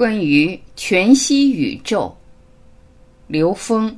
[0.00, 2.16] 关于全息宇宙，
[3.26, 3.94] 刘峰。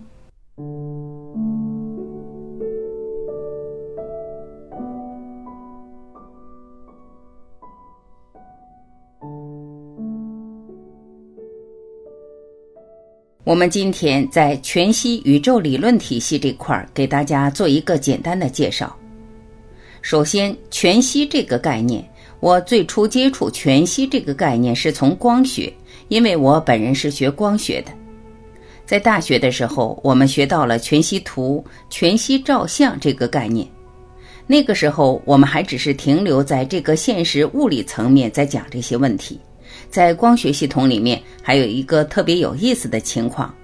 [13.44, 18.92] 我们今天在全息宇宙理论体系这块儿，给大家做一个简单的介绍。
[20.00, 22.04] 首先，全息这个概念，
[22.40, 25.72] 我最初接触全息这个概念是从光学，
[26.12, 27.90] 因为我本人是学光学的。
[28.84, 33.66] 在大学的时候，我们学到了全息图、全息照相这个概念。
[34.46, 39.40] 那个时候，我们还只是停留在这个现实物理层面，在讲这些问题。
[39.88, 43.54] 在光学系统里面，还有一个特别有意思的情况。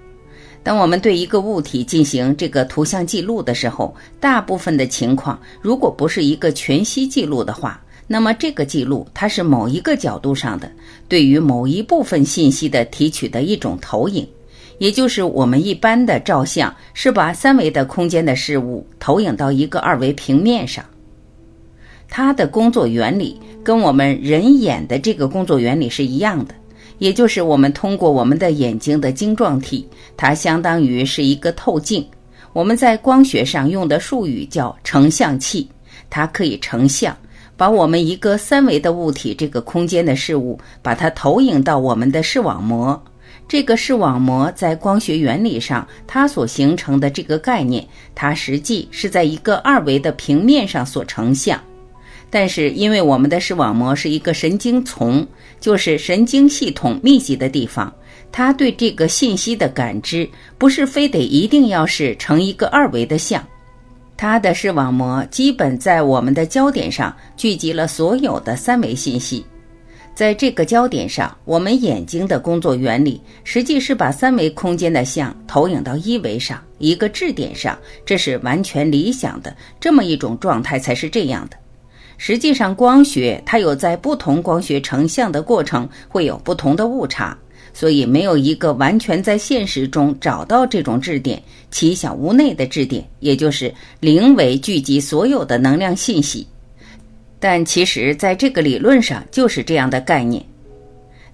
[0.62, 10.68] 当我们对一个物体进行这个图像记录的时候，大部分的情况，如果不是一个全息记录的话，那么这个记录它是某一个角度上的
[11.08, 14.26] 对于某一部分信息的提取的一种投影，
[14.78, 20.84] 也就是我们一般的照相是把三维的空间的事物投影到一个二维平面上。
[22.08, 26.54] 它的工作原理跟我们人眼的这个工作原理是一样的。
[26.98, 32.04] 也就是我们通过我们的眼睛的晶状体，它相当于是一个透镜。
[32.52, 35.68] 我们在光学上用的术语叫成像器，
[36.10, 37.16] 它可以成像，
[37.58, 43.02] 把我们一个三维的物体这个空间的事物，把它投影到我们的视网膜。
[43.48, 51.60] 这个视网膜在光学原理上，它所形成的这个概念，它实际是在一个二维的平面上所成像。
[52.30, 55.26] 但是，因为我们的视网膜是一个神经丛，
[55.58, 57.92] 就是神经系统密集的地方，
[58.30, 63.44] 它对这个信息的感知不是非得一定要是成一个二维的像。
[64.18, 69.46] 它的视网膜基本在我们的焦点上聚集了所有的三维信息，
[70.12, 81.56] 在这个焦点上，我们眼睛的工作原理实际是把三维空间的像投影到一维上一个质点上，这是完全理想的这么一种状态才是这样的。
[82.16, 87.38] 实际上，光学它有在不同光学成像的过程会有不同的误差，
[87.78, 91.40] 所以没有一个完全在现实中找到这种质点，
[91.70, 96.44] 其小无内的质点，也就是零维聚集所有的能量信息。
[97.38, 100.44] 但其实，在这个理论上就是这样的概念。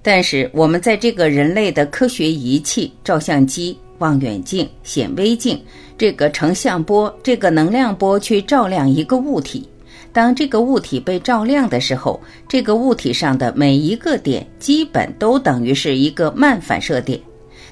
[0.02, 5.58] 但是，我们在这个人类的科学仪器、照相机、望远镜、显微镜
[5.96, 9.66] 这个成像波、这个能量波去照亮一个物体。
[10.14, 17.20] 当这个物体被照亮的时候，这个物体上的每一个点基本都等于是一个慢反射点，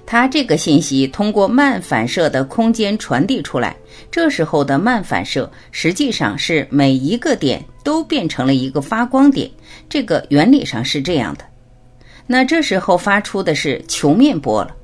[0.04, 3.76] 它这个信息通过慢反射的空间传递出来。
[4.10, 9.48] 这时候的慢反射实际上是每一个点都变成了一个发光点，
[9.88, 11.44] 这个原理上是这样的。
[12.26, 14.74] 那这时候发出的是球面波了，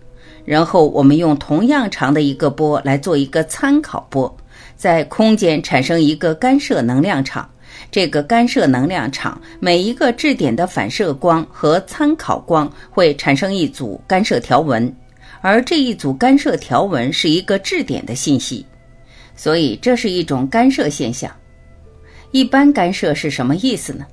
[0.48, 4.34] 然后我们用同样长的一个波来做一个参考波。
[4.76, 7.46] 在空间产生一个干涉能量场，
[7.90, 14.90] 这个干涉能量场每一个质点的反射光和参考光会产生一组干涉条纹，
[15.42, 18.64] 而这一组干涉条纹是一个质点的信息，
[19.36, 21.30] 所以这是一种干涉现象。
[22.30, 24.06] 一般干涉是什么意思呢？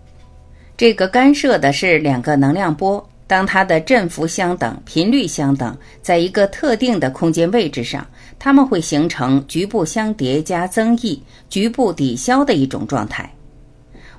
[0.75, 3.07] 这个干涉的是两个能量波。
[3.27, 8.05] 当它的振幅相等、频率相等，在一个特定的空间位置上，
[8.37, 13.31] 它们会形成局部相叠加增益、局部抵消的一种状态。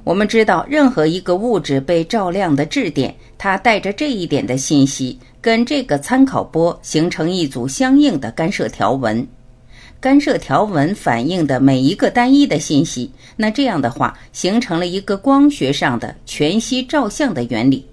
[0.03, 9.27] 我们知道，任何一个物质被照亮的质点，它带着这一点的信息，跟这个参考波形成一组相应的干涉条纹。
[10.00, 17.84] 干涉条纹反映的每一个单一的信息，那这样的话，形成了一个光学上的全息照相的原理。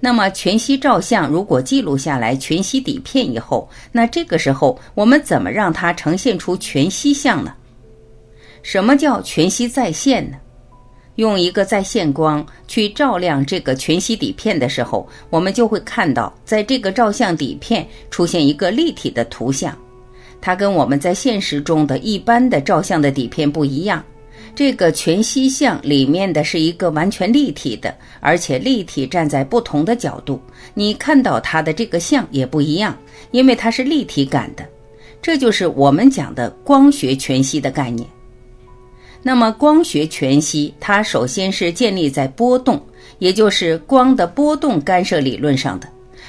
[0.00, 7.54] 那么全息照相如果记录下来全息底片以后，那这个时候我们怎么让它呈现出全息像呢？
[8.62, 10.36] 什么叫全息再现呢？
[11.16, 19.76] 用一个在线光去照亮这个全息底片的时候，我们就会看到，在这个照相底片出现一个立体的图像，
[20.40, 24.02] 它跟我们在现实中的一般的照相的底片不一样。
[24.54, 30.40] 这个全息像里面的是一个完全立体的，而且立体站在不同的角度，
[30.74, 32.96] 你看到它的这个像也不一样，
[33.32, 34.64] 因为它是立体感的。
[35.20, 38.08] 这就是我们讲的光学全息的概念。
[39.22, 42.80] 那么光学全息，它首先是建立在波动，
[43.18, 45.88] 也就是光的波动干涉理论上的。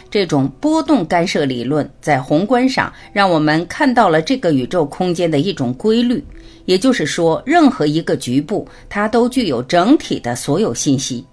[0.10, 6.24] 这种波动干涉理论在宏观上让我们看到了这个宇宙空间的一种规律。
[6.66, 11.24] 也就是说，任何一个局部，它都具有整体的所有信息。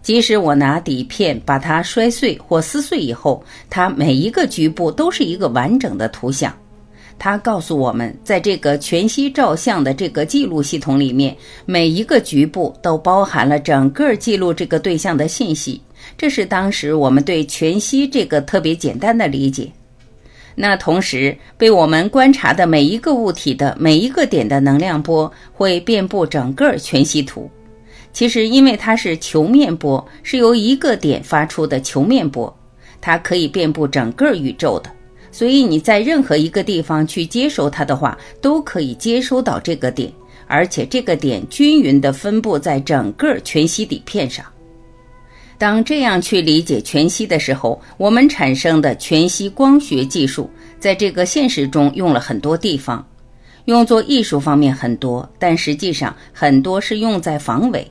[0.00, 6.50] 即使我拿底片把它摔碎或撕碎以后，它每一个局部都是一个完整的图像。
[7.18, 11.36] 它告诉我们，在这个全息照相的这个记录系统里面，
[11.66, 15.82] 每一个局部都包含了整个记录这个对象的信息。
[16.16, 19.70] 这是当时我们对全息这个特别简单的理解。
[20.54, 27.48] 那同时，被我们观察的每一个物体的每一个点的能量波会遍布整个全息图。
[28.12, 32.52] 其实，因为它是球面波，是由一个点发出的球面波，
[33.00, 34.90] 它可以遍布整个宇宙的。
[35.30, 40.12] 所以你在任何一个地方去接收它的话，都可以接收到这个点，
[40.48, 44.44] 而且这个点均匀地分布在整个全息底片上。
[45.58, 53.04] 当这样去理解全息的时候，我们产生的全息光学技术，在这个现实中用了很多地方，
[53.64, 57.86] 用作艺术方面很多，但实际上很多是用在防伪。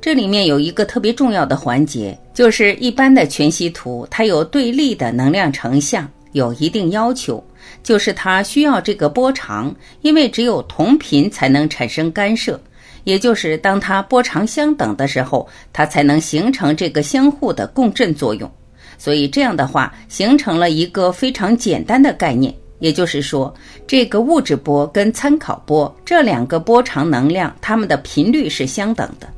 [0.00, 6.10] 这里面有一个特别重要的环节，就是一般的全息图，它有对立的能量成像。
[6.32, 7.42] 有一定要求，
[7.84, 9.72] 就是它需要这个波长，
[10.02, 12.60] 因为只有同频才能产生干涉，
[13.04, 18.50] 也就是当它波长相等的时候，它才能形成这个相互的共振作用。
[18.98, 23.52] 所以这样的话，形成了一个非常简单的概念，也就是说，
[23.86, 29.28] 这个物质波跟参考波这两个波长能量，它们的频率是相等的，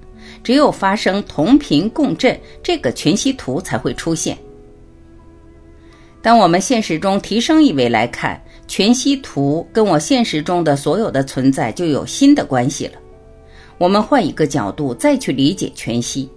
[0.45, 4.37] 只有发生同频共振，这个全息图才会出现。
[6.23, 12.93] 当我们现实中提升一维来看全息图，跟我现实中的所有的存在就有新的关系了。
[13.79, 16.29] 我们换一个角度再去理解全息。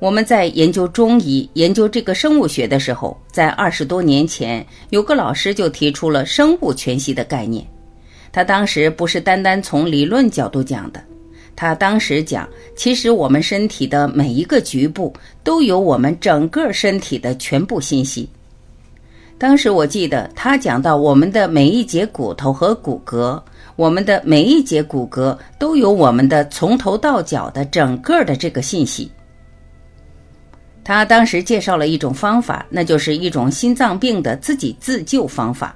[0.00, 7.64] 我们在研究中医、研究这个生物学的时候，在二十多年前，有个老师就提出了生物全息的概念。
[8.32, 11.00] 他当时不是单单从理论角度讲的，
[11.54, 12.46] 他当时讲，
[12.76, 15.14] 其实我们身体的每一个局部
[15.44, 18.28] 都有我们整个身体的全部信息。
[19.38, 23.40] 当时我记得他讲到，我们的每一节骨头和骨骼，
[23.76, 29.10] 我们的每一节骨骼都有我们的从头到脚的整个的这个信息。
[30.84, 35.74] 他当时介绍了一种方法，那就是一种心脏病的自己自救方法，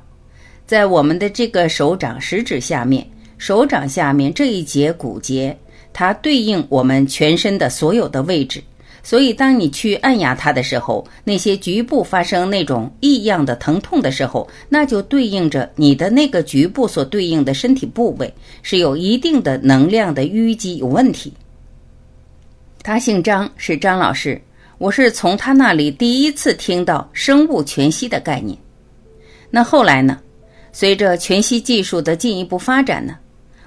[0.67, 3.09] 在我们的这个手掌食指下面，
[3.39, 5.59] 手掌下面这一节骨节，
[5.93, 8.63] 它对应我们全身的所有的位置。
[9.09, 21.33] 所以，当你去按压它的时候，那些局部发生那种异样的疼痛的时候，那就对应着你的那个局部所对应的身体部位是有一定的能量的淤积有问题。
[22.83, 24.39] 他姓张，是张老师，
[24.77, 28.59] 我是从他那里第一次听到生物全息的概念。
[29.49, 30.21] 那后来呢？
[30.71, 33.17] 随着全息技术的进一步发展呢，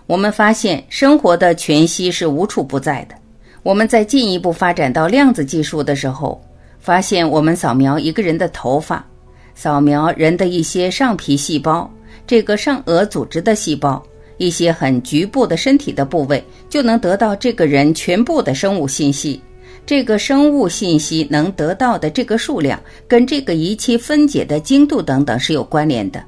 [0.05, 3.15] 我们发现生活的全息是无处不在的。
[3.63, 6.41] 我们在进一步发展到量子技术的时候，
[6.79, 9.05] 发现我们扫描一个人的头发，
[9.53, 11.87] 扫描人的一些上皮细胞，
[12.25, 14.01] 这个上颚组织的细胞，
[14.37, 19.39] 一些很局部的身体的部位，就能得到这个人全部的生物信息。
[19.85, 26.23] 这个生物信息能得到的这个数量，跟这个仪器分解的精度等等是有关联的。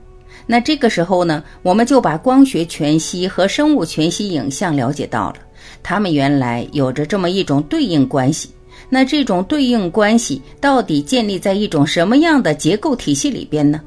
[0.46, 5.38] 那这个时候呢，我们就把光学全息和生物全息影像了解到了。
[5.82, 8.50] 它们原来有着这么一种对应关系，
[8.90, 13.82] 那这种对应关系到底建立在一种什么样的结构体系里边呢？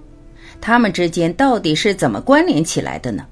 [0.61, 3.25] 它们之间到底是怎么关联起来的呢？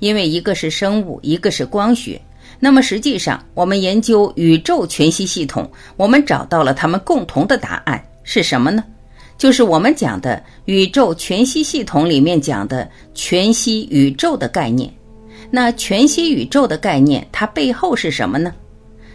[0.00, 2.20] 因为一个是生物，一个是光学，
[2.58, 8.84] 那么实际上我们研究宇宙全息系统，我们找到了它们共同的答案是什么呢？
[9.38, 14.92] 就是我们讲的宇宙全息系统里面讲的全息宇宙的概念。
[15.54, 18.52] 那全息宇宙的概念，它背后是什么呢？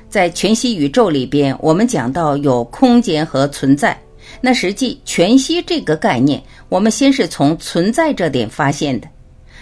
[0.08, 4.00] 在全息宇宙里边，我们讲到有空间和存在。
[4.39, 9.08] 那实际全息这个概念，我们先是从存在这点发现的，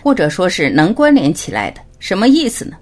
[0.03, 1.81] 或者说是能关联起来的。
[1.97, 2.77] 什么意思呢？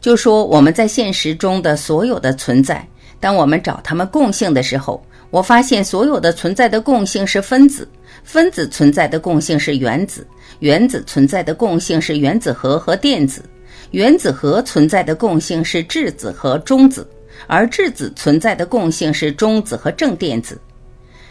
[0.00, 2.86] 就说我们在现实中的所有的存在，
[3.18, 7.88] 当我们找它们共性的时候，我发现所有的存在的共性是分子，
[8.22, 10.24] 分子存在的共性是原子。
[10.62, 13.42] 原子存在的共性是原子核和电子，
[13.90, 17.04] 原子核存在的共性是质子和中子，
[17.48, 20.56] 而质子存在的共性是中子和正电子。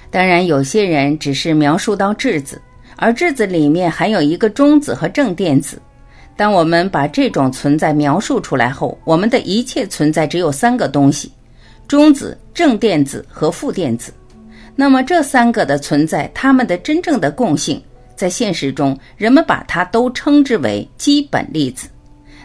[0.10, 2.62] 当然，有些人只是描述到质子，
[2.98, 5.82] 而质子里面还有一个中子和正电子。
[6.36, 11.32] 当我们把这种存在描述出来后，我们的一切存在只有三个东西：
[11.88, 14.12] 中子、正电子和负电子。
[14.76, 17.82] 那么这三个的存在，它们的真正的共性。
[18.22, 21.88] 在现实中，人们把它都称之为基本粒子，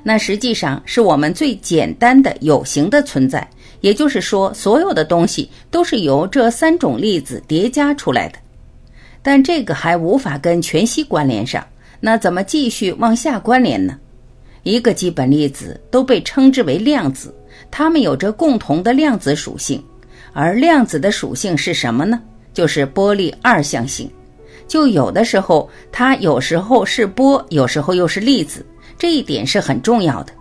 [0.03, 3.47] 那实际上是我们最简单的有形的存在，
[3.83, 8.39] 也就是说，所有的东西都是由这三种粒子叠加出来的。
[9.23, 11.63] 但这个还无法跟全息关联上，
[12.01, 13.99] 那怎么继续往下关联呢？
[14.63, 17.35] 一个基本粒子都被称之为量子，
[17.71, 19.85] 它们有着共同的量子属性，
[20.33, 22.19] 而量子的属性是什么呢？
[22.55, 24.11] 就是波粒二象性。
[24.67, 28.65] 就有的时候它有时候是波，有时候又是粒子，
[28.99, 30.33] 这一点是很重要的。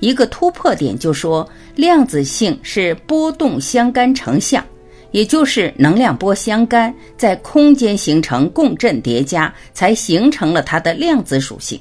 [0.00, 4.64] 一个突破点就说量子性是波动相干成像。
[5.12, 11.80] 也就是能量波相干，在空间形成共振叠加，才形成了它的量子属性。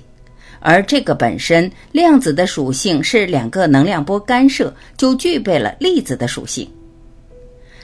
[0.59, 6.67] 而这个本身量子的属性是两个能量波干涉，就具备了粒子的属性。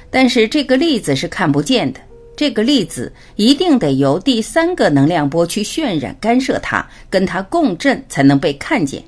[0.10, 2.00] 但是这个粒子是看不见的，
[2.36, 9.04] 这个粒子一定得由第三个能量波去渲染干涉它，跟它共振才能被看见。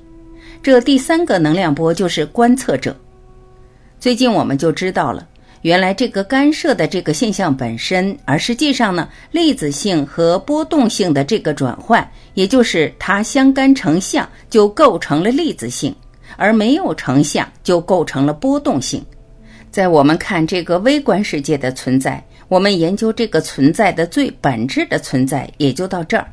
[0.62, 2.96] 这第三个能量波就是观测者。
[4.00, 5.26] 最近我们就知道了。
[5.62, 15.92] 原来这个干涉的这个现象本身，而实际上呢，粒子性和波动性的这个转换，也就是它相干成像，就构成了粒子性，
[16.36, 19.04] 而没有成像就构成了波动性。
[19.70, 26.26] 在我们看这个微观世界的存在，我们研究这个存在的最本质的存在，也就到这儿。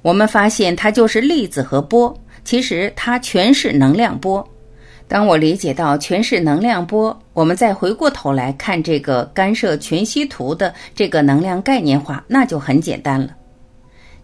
[0.00, 4.48] 我们发现它就是粒子和波，其实它全是能量波。
[5.06, 13.34] 当我理解到全是能量波，我们再回过头来看这个干涉全息图的这个能量概念化，那就很简单了。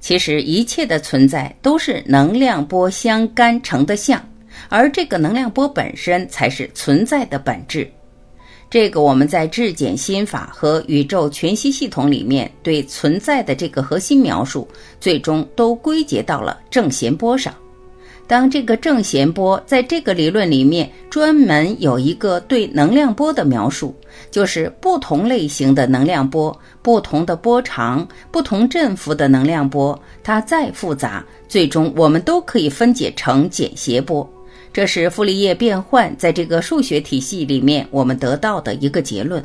[0.01, 4.23] 其实一切的存在都是能量波相干成的像，
[4.69, 7.91] 而这个能量波本身才是存在的本质。
[8.75, 14.67] 这个我们在质检心法和宇宙全息系统里面对存在的这个核心描述，
[15.01, 17.55] 最终都归结到了正弦波上。
[18.27, 23.95] 当这个正弦波在这个理论里面专门有一个对能量波的描述，
[24.29, 26.53] 就是不同类型的能量波、
[26.83, 34.29] 不同的波长、不同振幅的能量波，它再复杂，最终我们都可以分解成简谐波。
[34.75, 39.43] 这是傅立叶变换在这个数学体系里面我们得到的一个结论。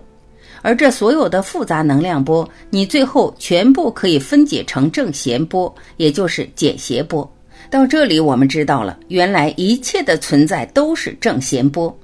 [0.64, 7.32] 而这所有的复杂能量波，你最后全部可以分解成正弦波，也就是简谐波。
[7.70, 11.96] 到这里，我们知道了，原来一切的存在都是正弦波。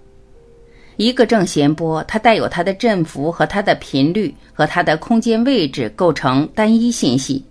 [0.97, 7.43] 一个正弦波，它带有它的振幅和它的频率和它的空间位置，构成单一信息。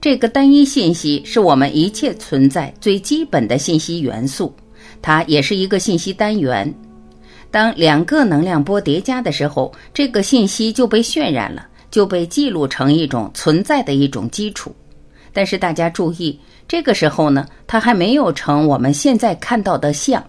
[0.00, 4.52] 这个单一信息是我们一切存在最基本的信息元素，
[5.00, 6.72] 它也是一个信息单元。
[7.50, 14.74] 当两个能量波叠加的时候，这个信息就被渲染了，就被记录成一种存在的一种基础。
[15.32, 16.38] 但是大家注意。
[16.66, 20.22] 这个时候呢，它还没有成我们现在看到的像，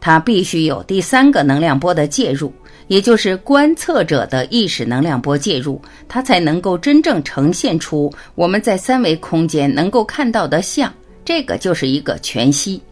[0.00, 2.52] 它必须有第三个能量波的介入，
[2.88, 10.92] 也就是观测者的意识能量波介入，它才能够真正呈现出我们在三维空间能够看到的像。
[11.24, 12.82] 这个就是一个全息，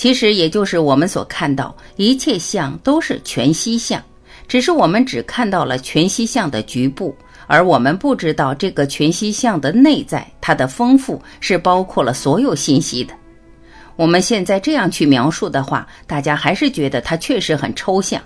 [0.00, 4.02] 其实也就是我们所看到一切相都是全息相，
[4.48, 7.14] 只是我们只看到了全息相的局部。
[7.46, 13.12] 而我们不知道这个全息相的内在，它的丰富是包括了所有信息的。
[13.94, 18.22] 我们现在这样去描述的话，大家还是觉得它确实很抽象。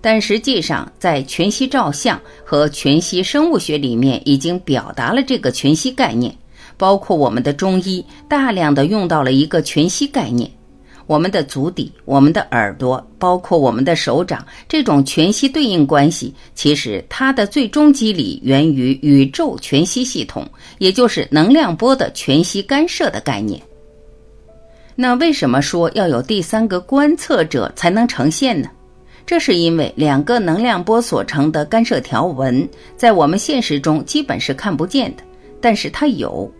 [0.00, 6.34] 但实际上，在全息照相和全息生物学里面，已经表达了这个全息概念。
[6.78, 10.50] 包括我们的中医，大量的用到了一个全息概念。
[11.06, 23.60] 我们的足底、我们的耳朵，包括我们的手掌，这种全息对应关系，其实它的最终机理源于宇宙全息系统，也就是能量波的全息干涉的概念。
[24.96, 28.70] 那为什么说要有第三个观测者才能呈现呢？
[29.26, 35.22] 这是因为两个能量波所成的干涉条纹，在我们现实中基本是看不见的，
[35.60, 36.50] 但是它有。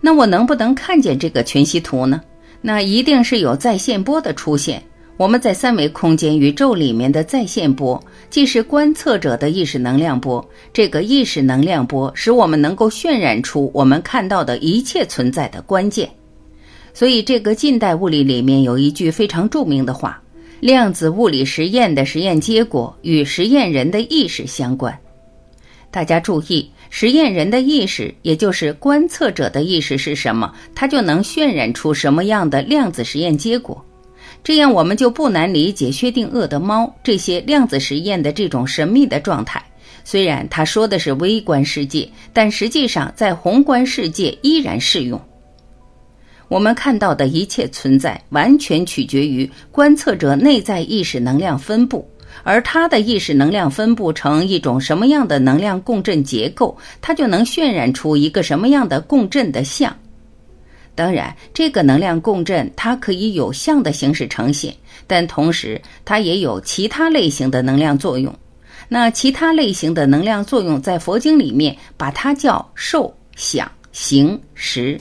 [0.00, 2.20] 那我能不能看见这个全息图呢？
[2.62, 4.82] 那一定是有在线波的出现。
[5.18, 10.44] 我们在三维空间宇宙里面的在线波，既是观测者的意识能量波。
[10.72, 16.08] 这个意识能量波使我们能够渲染出我们看到的一切存在的关键。
[16.94, 20.20] 所以，这个近代物理里面有一句非常著名的话：
[20.60, 24.98] 量子物理实验的实验结果与实验人的意识相关。
[25.90, 26.70] 大家注意。
[26.94, 33.82] 实验人的意识，也就是观测者的意识是什么，它就能渲染出什么样的量子实验结果。
[34.44, 39.64] 这样，我们就不难理解薛定谔的猫这些量子实验的这种神秘的状态。
[40.04, 45.18] 虽然他说的是微观世界，但实际上在宏观世界依然适用。
[46.48, 52.06] 我们看到的一切存在，完全取决于观测者内在意识能量分布。
[52.42, 59.96] 而它的意识能量分布成一种什么样的能量共振结构，它就能渲染出一个什么样的共振的像。
[60.94, 64.74] 当然，这个能量共振它可以有像的形式呈现，
[65.06, 68.34] 但同时它也有其他类型的能量作用。
[68.88, 75.00] 那其他类型的能量作用，在佛经里面把它叫受、想、行、识。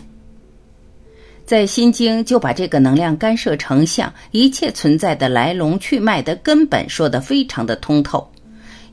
[1.51, 8.25] 在《心经》就把这个能量干涉成像，一切存在的来龙去脉的根本说得非常的通透。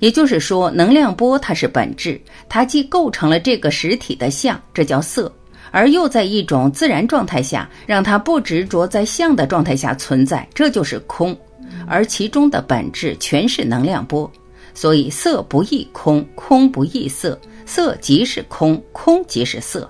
[0.01, 5.33] 也就是说，能量波它是本质，它既构成了这个实体的像，这叫色。
[5.71, 11.39] 而又在一种自然状态下，让它不执着在相的状态下存在，这就是空。
[11.87, 14.29] 而其中的本质全是能量波，
[14.75, 19.89] 所以色不异空，空不异色，色即是空，空即是色。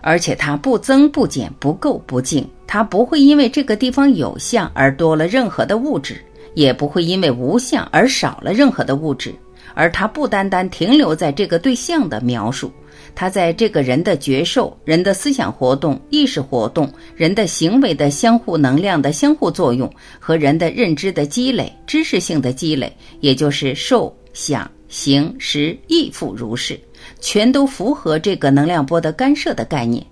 [0.00, 6.16] 而且它不增不减，不垢不净，它不会因为这个地方有相而多了任何的物质，
[6.54, 9.34] 也不会因为无相而少了任何的物质。
[9.74, 12.72] 而它不单单停留在这个对象的描述。
[13.14, 26.78] 它在这个人的觉受、人的思想活动、意识活动、人的行为的相互能量的相互作用和人的认知的积累、知识性的积累，也就是受、想、行、识、亦复如是，
[27.20, 30.04] 全都符合这个能量波的干涉的概念。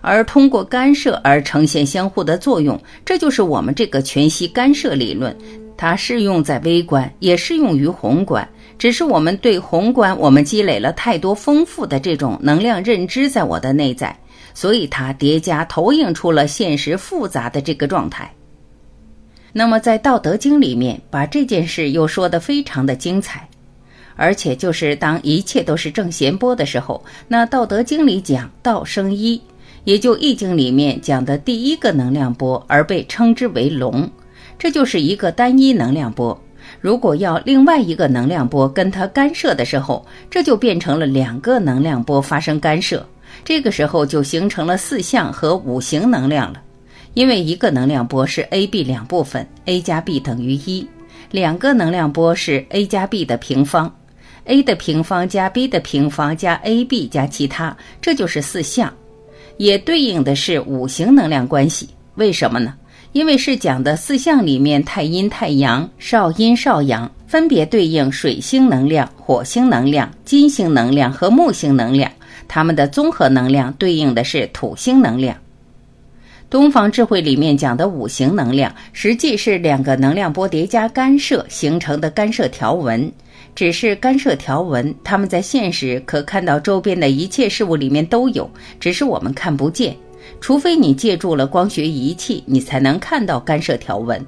[0.00, 5.36] 而通过干涉而呈现相互的作用，这就是我们这个全息干涉理论。
[5.76, 8.48] 它适用在微观，也适用于宏观。
[8.78, 14.16] 只是我们对宏观，我们积累了太多丰富的这种能量认知在我的内在，
[14.54, 18.32] 所以它叠加投影出了现实复杂的这个状态。
[19.52, 23.48] 那么在《道德经》里面，把这件事又说得非常的精彩，
[24.16, 29.40] 而且就是当一切都是正弦波的时候，那《道德经》里讲道生一，
[29.84, 34.08] 也就《易经》里面讲的第一个能量波，而被称之为龙，
[34.58, 36.40] 这就是一个单一能量波。
[36.80, 43.06] 如果要另外一个能量波跟它干涉的时候，这就变成了两个能量波发生干涉，
[43.44, 46.60] 这个时候就形成了四象和五行能量了。
[47.14, 50.86] 因为一个能量波是 A、B 两部分，A 加 B 等于一；
[51.30, 53.94] 两个能量波是 A 加 B 的平方
[54.44, 58.92] ，A 的平方加 B 的平方加 AB 加其他，这就是四象，
[59.56, 61.88] 也对应的是五行能量关系。
[62.16, 62.74] 为什么呢？
[63.12, 72.10] 因为是讲的四象里面太阴、太阳、少阴、少阳，分别对应水星能量、火星能量、金星能量和木星能量，
[72.48, 75.36] 它们的综合能量对应的是土星能量。
[76.48, 83.12] 东方智慧里面讲的五行能量，实际是两个能量波叠加干涉形成的干涉条纹，
[83.54, 89.96] 只是干涉条纹，他们在现实可看到周边的一切事物里面都有，只是我们看不见。
[90.40, 94.24] 除非你借助了光学仪器，你才能看到干涉条纹。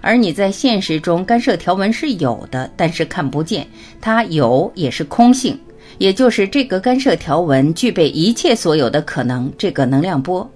[0.00, 3.66] 而你在现实中，干涉条纹是有的，但是看不见。
[4.00, 5.58] 它有也是空性，
[5.98, 10.48] 也就是这个干涉条纹具备一切所有的可能，这个能量波。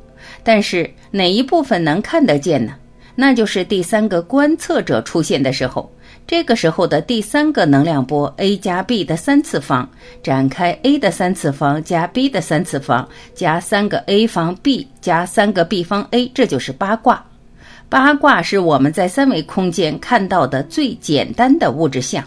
[0.45, 2.73] 但是哪一部分能看得见呢？
[3.15, 5.91] 那就是第三个观测者出现的时候。
[6.27, 9.87] 这个时候的第三个能量波 a 加 b 的三次方
[10.23, 17.23] 展开 a 的三次方加 b 的三次方加三个 a 方 b 加三个 b 方 a，这就是八卦。
[17.91, 22.25] 八卦是我们在三维空间看到的最简单的物质相，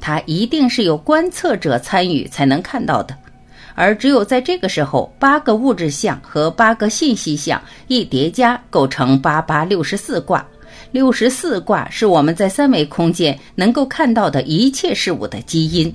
[0.00, 3.14] 它一定是有观测者参与才能看到的。
[3.74, 10.46] 而只有在这个时候，八个物质相和八个信息相一叠加，构成八八六十四卦。
[10.92, 15.92] 六十四卦是我们在三维空间能够看到的一切事物的基因。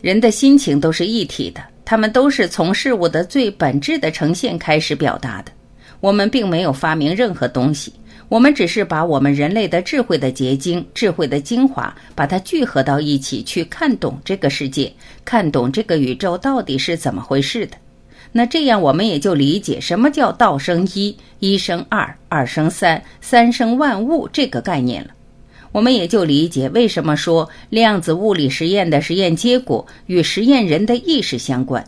[0.00, 5.52] 人的心情都是一体的，他们都是从事物的最本质的呈现开始表达的。
[6.00, 7.92] 我们并没有发明任何东西，
[8.30, 14.90] 我们只是把我们人类的智慧的结晶、智慧的精华，把它聚合到一起，去看懂这个世界，
[15.22, 17.76] 看懂这个宇宙到底是怎么回事的。
[18.32, 25.10] 那这样，我们也就理解什么叫“道生一，一生二，二生三，三生万物”这个概念了。
[25.72, 31.84] 我们也就理解为什么说量子物理实验的实验结果与实验人的意识相关，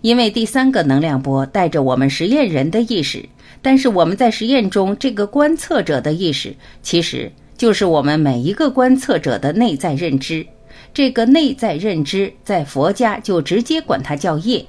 [0.00, 3.28] 因为第三个能量波带着我们实验人的意识，
[3.60, 10.46] 但是我们在实验中这个观测者的意识，其实就是我们每一个观测者的内在认知。
[10.94, 14.64] 这个内在认知，在佛家就直接管它叫业。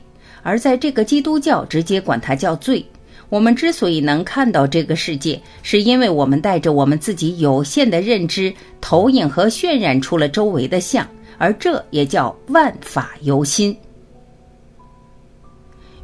[0.47, 2.85] 而在这个基督教直接管它叫罪。
[3.27, 11.05] 我们之所以能看到这个世界，是因为我们带着我们自己有限的认知，投影和渲染出了周围的像，
[11.37, 13.75] 而这也叫万法由心。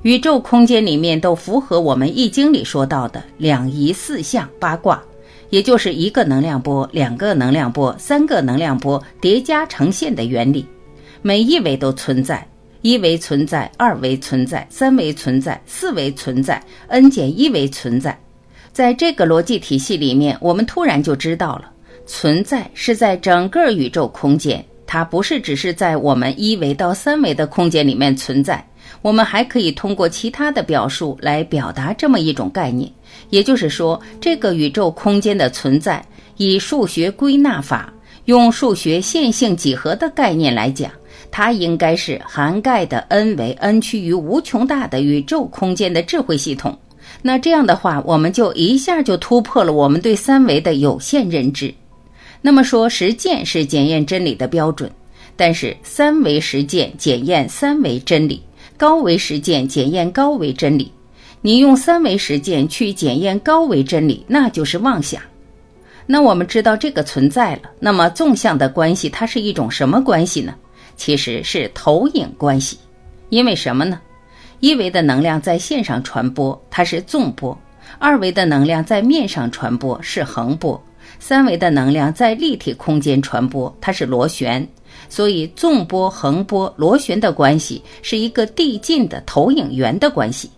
[0.02, 5.02] 宇宙空间里面都符合我们易经里说到的两仪四象八卦，
[5.52, 10.66] 也就是一个能量波、两个能量波、三个能量波叠加呈现的原理。
[11.22, 12.46] 每一维都存在，
[12.84, 18.16] 一维存在，二维存在，三维存在，四维存在，n 减一维存在。
[18.74, 21.72] 在这个逻辑体系里面，我们突然就知道了，
[22.06, 28.62] 存在是在整个宇宙空间，它不是只是在我们一维到三维的空间里面存在。
[29.02, 32.92] 我们还可以通过其他的表述来表达这么一种概念，
[33.30, 37.94] 也就是说，这个宇宙空间的存在，以数学归纳法，
[38.26, 40.92] 用数学线性几何的概念来讲，
[41.36, 46.78] 它应该是涵盖的 n 为 n 趋于无穷大的宇宙空间的智慧系统。
[47.24, 51.74] 那这样的话，我们就一下就突破了我们对三维的有限认知。
[52.40, 54.92] 那么说，实践是检验真理的标准，
[55.36, 58.40] 但是三维实践检验三维真理。
[58.78, 60.92] 高维实践检验高维真理，
[61.42, 65.20] 你用三维实践去检验高维真理，那就是妄想。
[66.06, 70.54] 那我们知道这个存在了，那么纵向的关系它是一种什么关系呢？
[71.04, 72.80] 其实是投影关系。
[73.28, 74.00] 因为什么呢？
[74.62, 77.54] 一维的能量在线上传播，它是纵波；
[78.00, 80.80] 二维的能量在面上传播是横波；
[81.20, 84.66] 三维的能量在立体空间传播，它是螺旋。
[85.10, 90.50] 所以，纵波、横波、螺旋的关系是一个递进的投影源的关系。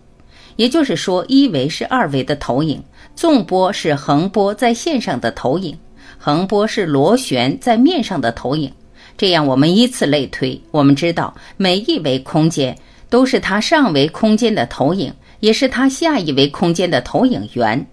[0.54, 2.80] 也就是说，一维是二维的投影，
[3.16, 5.76] 纵波是横波在线上的投影，
[6.16, 8.72] 横波是螺旋在面上的投影。
[9.16, 12.76] 这样，我们依次类推，我们知道每一维空间
[13.08, 17.86] 都是它上维空间的投影，也是它下一维空间的投影源。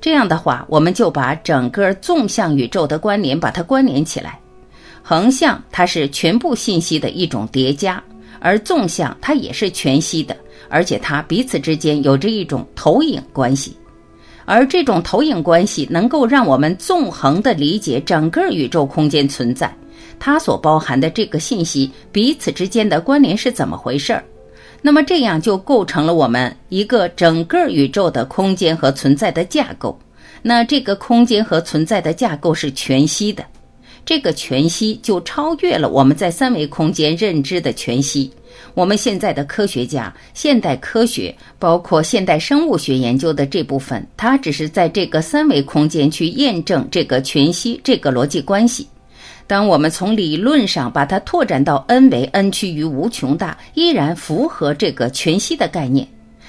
[0.00, 4.38] 这样的话，我们就把整个纵向宇宙的关联把它关联起来。
[5.02, 8.02] 横向它是全部信息的一种叠加，
[8.38, 10.36] 而纵向它也是全息的，
[10.68, 13.74] 而且它彼此之间有着一种投影关系，
[14.44, 19.74] 而这种投影关系能够让我们纵横的理解整个宇宙空间存在，
[20.18, 24.24] 它所包含的这个信息彼此之间的关联是怎么回事儿？
[24.82, 29.98] 那么这样就构成了我们一个整个宇宙的空间和存在的架构。
[30.42, 33.44] 那这个空间和存在的架构是全息的。
[34.04, 38.30] 这个全息就超越了我们在三维空间认知的全息。
[38.74, 48.86] 我们现在的科学家、现代科学，包括现代生物学研究的这部分，它只是在这个三维空间去验证这个全息这个逻辑关系。
[49.46, 56.06] 当我们从理论上把它拓展到 n 为 n 趋于无穷大，依然符合这个全息的概念，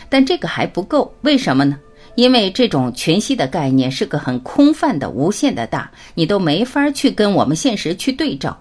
[0.09, 1.13] 但这个还不够。
[1.21, 1.77] 为什么呢？
[2.15, 8.59] 因为这种全息的概念是个很空泛的、无限的大，你都没法去跟我们现实去对照。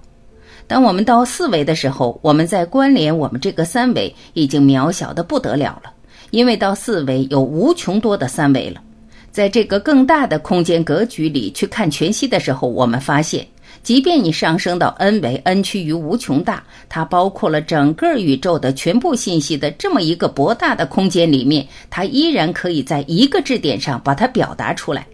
[0.66, 5.90] 当我们到四维的时候，我们在关联我们这个三维已经渺小的不得了了，
[6.31, 8.83] 因为到四维有无穷多的三维了。
[9.31, 13.46] 在这个更大的空间格局里去看全息的时候，我们发现。
[13.87, 25.07] 即便你上升到 n 为 n 趋于无穷大，它包括了整个宇宙的全部信息的这么一个博大的空间里面，它依然可以在一个质点上把它表达出来。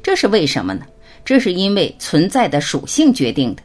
[0.00, 0.82] 这是为什么呢？
[1.24, 3.62] 这是因为存在的属性决定的。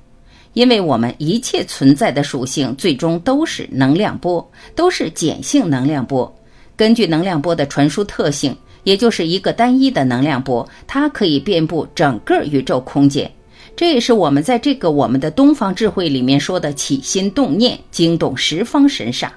[0.54, 6.36] 因为我们一切存在的属性最终都是能量波，都是碱性能量波。
[6.76, 13.32] 根据能量波的传输特性，也就是一个单一的能量波，它可以遍布整个宇宙空间。
[13.76, 19.30] 这也是我们在这个我们的东方智慧里面说的起心动念，惊动十方神煞。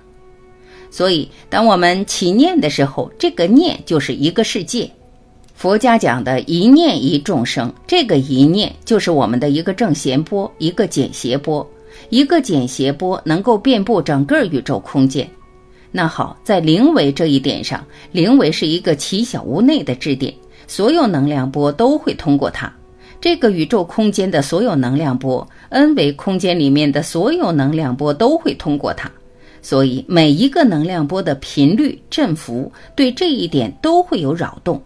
[0.91, 4.91] 所以，当我们起念的时候，这个念就是一个世界。
[5.55, 11.69] 佛家讲的一念一众生，这个一念就是我们的一个正弦波，一个简谐波，
[12.11, 15.29] 一个简谐波能够遍布整个宇宙空间。
[15.91, 20.33] 那好，在灵维这一点上，灵维是一个奇小无内的质点，
[20.69, 22.73] 所有能量波都会通过它。
[23.21, 29.11] 这个宇宙空间的所有能量波，n 维空间里面的所有能量波都会通过它，
[29.61, 34.81] 所以每一个能量波的频率振幅对这一点都会有扰动。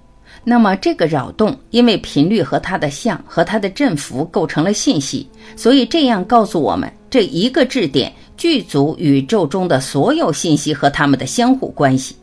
[0.44, 12.16] 那么这个扰动，因为频率和它的像和它的振幅构成了信息，所以这样告诉我们这一个质点具足宇宙中的所有信息和它们的相互关系。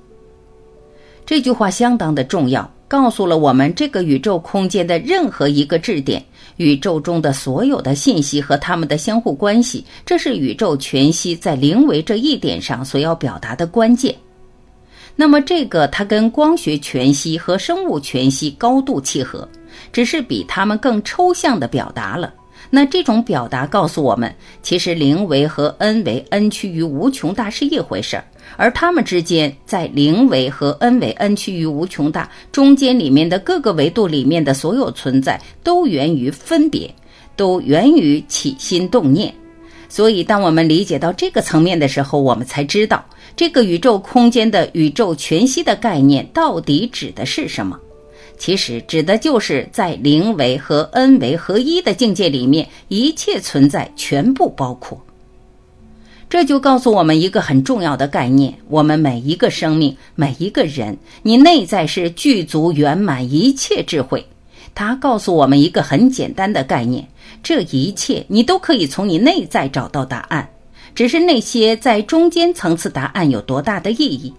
[1.23, 2.69] 这句话相当的重要。
[2.89, 6.21] 告诉了我们这个宇宙空间的任何一个质点，
[6.57, 14.15] 宇宙中的所有的信息和它们的相互关系，这是宇宙全息在零维这一点上所要表达的关键。
[15.15, 19.47] 那么，这个它跟光学全息和生物全息高度契合，
[19.93, 22.33] 只是比它们更抽象的表达了。
[22.71, 28.23] 那这种表达告诉我们，其实零维和 n 维 n 趋于无穷大是一回事儿，
[28.57, 36.93] 而它们之间在零维和 n 维 n 趋于无穷大中间里面的各个维度里面的所有存在，都源于分别，
[37.35, 39.33] 都源于起心动念。
[39.87, 43.03] 所以，当我们理解到这个层面的时候，我们才知道
[43.35, 47.79] 这个宇宙空间的宇宙全息的概念到底指的是什么。
[48.37, 55.03] 其实，指的就是在零维和 n 维合一的境界里面，一切存在全部包括。
[56.29, 64.23] 这就告诉我们一个很重要的概念：我们每一个生命，每一个人，你内在是具足圆满一切智慧。
[64.75, 67.07] 它告诉我们一个很简单的概念。
[67.41, 70.47] 这一切你都可以从你内在找到答案，
[70.93, 74.31] 只是那些在中间层次答案有多大的意义？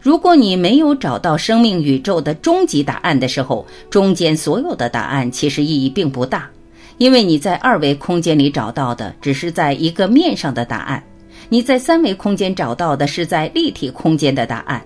[0.00, 6.48] 如果你没有找到生命宇宙的终极答案的时候，中间所有的答案其实意义并不大，
[6.98, 11.02] 因为你在二维空间里找到的只是在一个面上的答案，
[11.48, 14.84] 你在三维空间找到的是在立体空间的答案。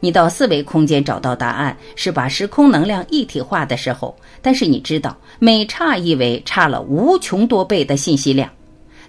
[0.00, 4.16] 你到四维空间找到答案，是把时空能量一体化的时候。
[4.40, 8.48] 但是你知道，每差一维差了无穷多倍的信息量。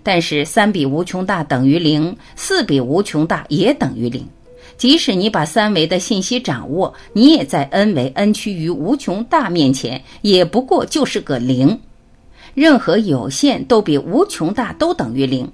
[0.04, 4.28] 但是三比无穷大等于零，四比无穷大也等于零。
[4.78, 11.80] 即使你把三维的信息掌握，你也在 n 维 n 趋于无穷大面前，也不过就是个零。
[12.54, 15.50] 任何有限都比无穷大都等于零。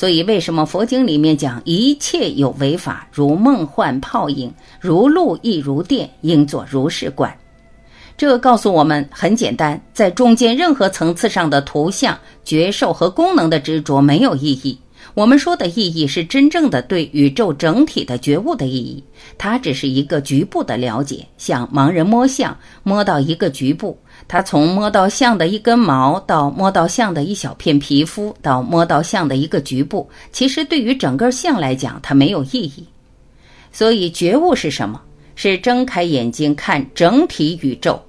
[0.00, 7.30] 所以，为什么佛经里面讲一切有为法，如梦幻泡影，如露亦如电，应作如是观？
[8.16, 14.78] 这告诉我们很简单，在中间任何层次上的图像、觉受和功能的执着没有意义。
[15.12, 19.04] 我们说的意义是真正的对宇宙整体的觉悟的意义，
[19.36, 23.98] 它只是一个局部的了解，像盲人摸象，摸到一个局部。
[24.28, 32.86] 他从摸到象的一根毛，到摸到象的一小片皮肤，到摸到象的一个局部，其实对于整个象来讲，它没有意义。
[33.72, 35.00] 所以觉悟是什么？
[35.36, 38.00] 是睁开眼睛看整体宇宙。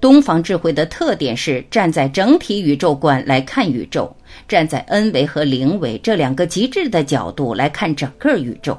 [0.00, 4.12] 东方智慧的特点是站在整体宇宙观来看宇宙，
[4.48, 8.76] 站在 n 维和零维这两个极致的角度来看整个宇宙。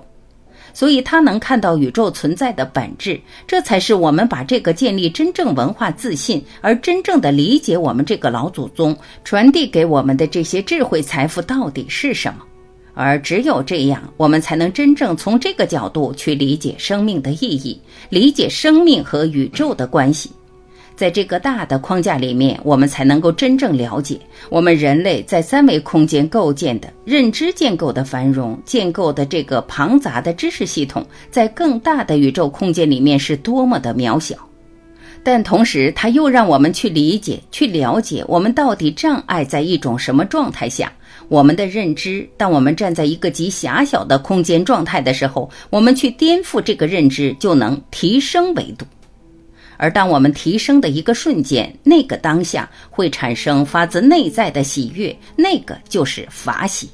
[0.73, 12.43] 所以，他能看到宇宙存在的本质，这才是我们把这个建立真正文化自信，而真正的理解我们这个老祖宗传递给我们的这些智慧财富到底是什么。
[12.95, 20.31] 而只有这样，我们才能真正从这个角度去理解生命的意义，理解生命和宇宙的关系。
[20.95, 34.35] 在这个大的框架里面，我们才能够真正了解我们人类在三维空间构建的认知建构的繁荣，建构的这个庞杂的知识系统，在更大的宇宙空间里面是多么的渺小。
[35.25, 40.91] 但同时，它又让我们去理解、去了解我们到底障碍在一种什么状态下。
[41.29, 48.85] 我们的认知，当我们站在一个极狭小的空间状态的时候，我们去颠覆这个认知，就能提升维度。
[49.77, 56.89] 而当我们提升的一个瞬间，那个当下会产生发自内在的喜悦，那个就是法喜。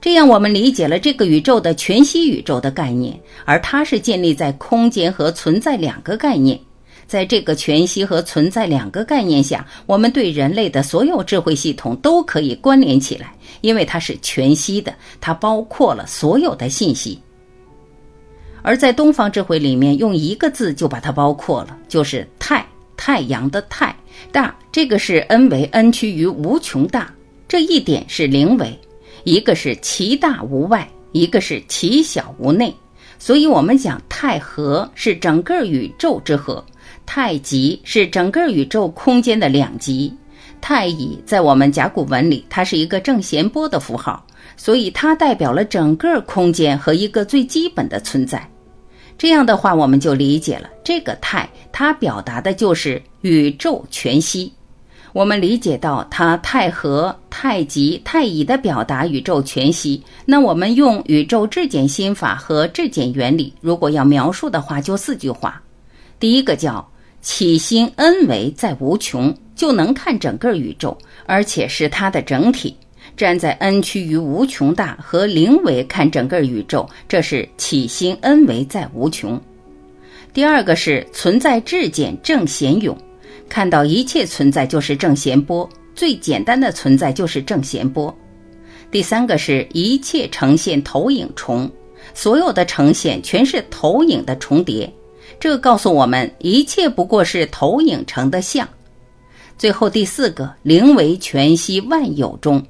[0.00, 6.58] 这样，我们理解了这个宇宙的全息宇宙的概念，而它是建立在空间和存在两个概念。
[7.06, 17.20] 在这个全息和存在两个概念下，我们对人类的所有智慧系统都可以关联起来，因为它是全息的，它包括了所有的信息。
[18.66, 23.94] 而在东方智慧里面，用一个字就把它包括了，就是太太阳的太
[24.32, 24.56] 大。
[24.72, 27.12] 这个是 n 为 n 趋于无穷大，
[27.46, 28.76] 这一点是零维，
[29.24, 32.74] 一个是其大无外，一个是其小无内。
[33.18, 36.64] 所以，我们讲太和是整个宇宙之和，
[37.04, 40.10] 太极是整个宇宙空间的两极。
[40.62, 44.24] 太乙在我们甲骨文里，它是一个正弦波的符号，
[44.56, 48.42] 所以它代表了整个空间和一个最基本的存在。
[49.24, 54.52] 这样的话，我们就理解了这个太，它表达的就是宇宙全息。
[55.14, 60.02] 我们理解到它太和、太极、太乙的表达宇宙全息。
[60.26, 65.62] 那我们用宇宙质检心法和质检原理，如果要描述的话，就四句话。
[66.20, 66.86] 第一个叫
[67.22, 72.76] 起心恩为在无穷，就能看整个宇宙，而且是它的整体。
[73.16, 79.40] 站在 n 趋于无穷大和零维看整个宇宙，这是起心 n 维在无穷。
[80.32, 82.96] 第二个是存在质简正弦涌，
[83.48, 88.12] 看到一切存在就是正弦波，最简单的存在就是正弦波。
[88.90, 91.70] 第三个是一切呈现投影重，
[92.14, 94.92] 所有的呈现全是投影的重叠，
[95.38, 98.68] 这告诉我们一切不过是投影成的像。
[99.56, 102.60] 最后第四个零为全息万有中。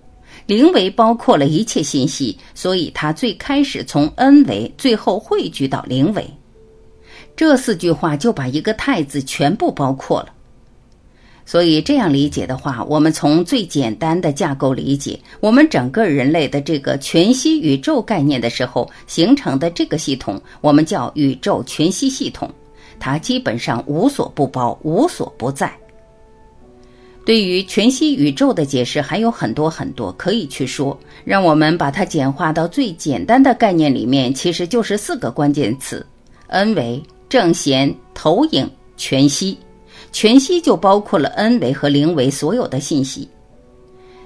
[0.46, 6.28] 零维包括了一切信息，所以它最开始从 n 维，最后汇聚到零维。
[7.34, 10.28] 这四句话就把一个太字全部包括了。
[11.46, 22.50] 所以这样理解的话，我们从最简单的架构理解我们整个人类的这个全息宇宙概念的时候形成的这个系统，我们叫宇宙全息系统。
[22.98, 25.70] 它基本上无所不包，无所不在。
[27.24, 36.04] 对于全息宇宙的解释还有很多很多可以去说，让我们把它简化到最简单的概念里面，其实就是四个关键词
[36.48, 39.56] ：n 维、正弦、投影、全息。
[40.12, 43.28] 全息就包括了 n 维和零维所有的信息。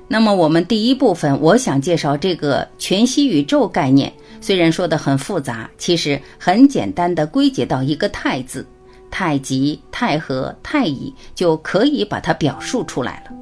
[0.09, 8.67] 那么我们第一部分，我想介绍这个全息宇宙概念，虽然说的很复杂，其实很简单的归结到一个太字。
[9.11, 13.38] 太极、太和、太乙就可以把它表述出来了。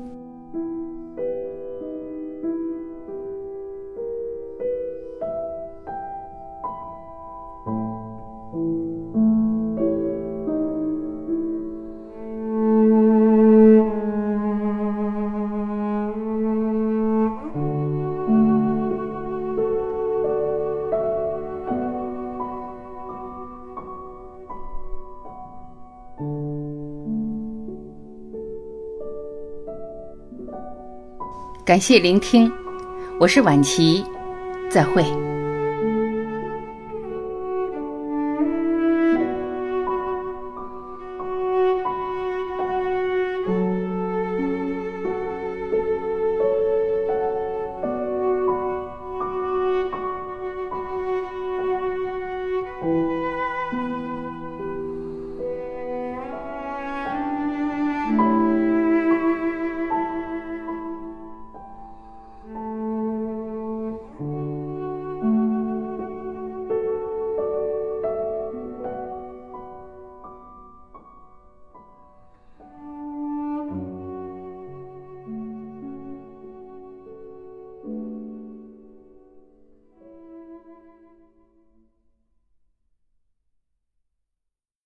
[31.66, 32.48] 感谢聆听，
[33.18, 34.05] 我是晚琪，
[34.70, 35.05] 再会。